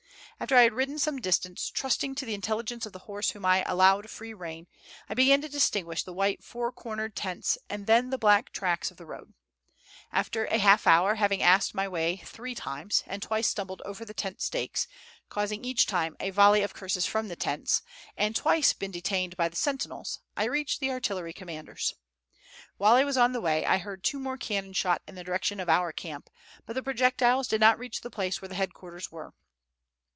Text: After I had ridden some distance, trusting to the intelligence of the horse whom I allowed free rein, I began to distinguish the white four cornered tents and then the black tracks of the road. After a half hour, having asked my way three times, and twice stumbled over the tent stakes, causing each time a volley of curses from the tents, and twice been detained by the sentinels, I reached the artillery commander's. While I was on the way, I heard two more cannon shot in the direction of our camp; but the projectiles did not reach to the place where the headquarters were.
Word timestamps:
After 0.41 0.55
I 0.55 0.63
had 0.63 0.73
ridden 0.73 0.97
some 0.97 1.21
distance, 1.21 1.69
trusting 1.69 2.15
to 2.15 2.25
the 2.25 2.33
intelligence 2.33 2.87
of 2.87 2.93
the 2.93 2.97
horse 3.05 3.29
whom 3.29 3.45
I 3.45 3.61
allowed 3.61 4.09
free 4.09 4.33
rein, 4.33 4.65
I 5.07 5.13
began 5.13 5.39
to 5.41 5.47
distinguish 5.49 6.01
the 6.01 6.13
white 6.15 6.43
four 6.43 6.71
cornered 6.71 7.15
tents 7.15 7.59
and 7.69 7.85
then 7.85 8.09
the 8.09 8.17
black 8.17 8.51
tracks 8.51 8.89
of 8.89 8.97
the 8.97 9.05
road. 9.05 9.35
After 10.11 10.45
a 10.45 10.57
half 10.57 10.87
hour, 10.87 11.13
having 11.13 11.43
asked 11.43 11.75
my 11.75 11.87
way 11.87 12.17
three 12.25 12.55
times, 12.55 13.03
and 13.05 13.21
twice 13.21 13.49
stumbled 13.49 13.83
over 13.85 14.03
the 14.03 14.15
tent 14.15 14.41
stakes, 14.41 14.87
causing 15.29 15.63
each 15.63 15.85
time 15.85 16.15
a 16.19 16.31
volley 16.31 16.63
of 16.63 16.73
curses 16.73 17.05
from 17.05 17.27
the 17.27 17.35
tents, 17.35 17.83
and 18.17 18.35
twice 18.35 18.73
been 18.73 18.89
detained 18.89 19.37
by 19.37 19.47
the 19.47 19.55
sentinels, 19.55 20.21
I 20.35 20.45
reached 20.45 20.79
the 20.79 20.89
artillery 20.89 21.33
commander's. 21.33 21.93
While 22.77 22.95
I 22.95 23.03
was 23.03 23.15
on 23.15 23.33
the 23.33 23.41
way, 23.41 23.63
I 23.63 23.77
heard 23.77 24.03
two 24.03 24.17
more 24.17 24.37
cannon 24.39 24.73
shot 24.73 25.03
in 25.07 25.13
the 25.13 25.23
direction 25.23 25.59
of 25.59 25.69
our 25.69 25.91
camp; 25.91 26.31
but 26.65 26.73
the 26.73 26.81
projectiles 26.81 27.47
did 27.47 27.61
not 27.61 27.77
reach 27.77 27.97
to 27.97 28.01
the 28.01 28.09
place 28.09 28.41
where 28.41 28.49
the 28.49 28.55
headquarters 28.55 29.11
were. 29.11 29.35